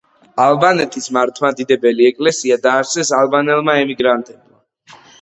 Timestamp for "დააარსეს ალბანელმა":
2.67-3.81